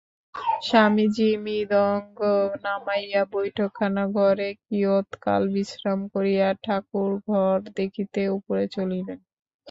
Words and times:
স্বামীজী 0.61 1.29
মৃদঙ্গ 1.43 2.19
নামাইয়া 2.63 3.23
বৈঠকখানা-ঘরে 3.31 4.49
কিয়ৎকাল 4.61 5.41
বিশ্রাম 5.53 5.99
করিয়া 6.13 6.47
ঠাকুরঘর 6.63 7.57
দেখিতে 7.77 8.21
উপরে 8.37 8.63
চলিলেন। 8.75 9.19